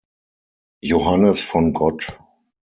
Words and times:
Johannes 0.83 1.41
von 1.43 1.73
Gott. 1.73 2.17